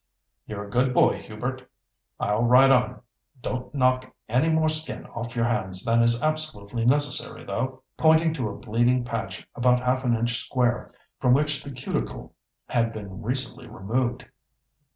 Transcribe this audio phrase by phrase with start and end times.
[0.47, 1.61] "You're a good boy, Hubert.
[2.19, 3.01] I'll ride on;
[3.39, 8.49] don't knock any more skin off your hands than is absolutely necessary, though," pointing to
[8.49, 12.33] a bleeding patch about half an inch square, from which the cuticle
[12.65, 14.25] had been recently removed.